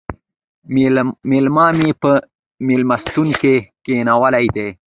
[1.31, 2.11] مېلما مې په
[2.67, 3.55] مېلمستون کې
[3.85, 4.69] کښېناولی دی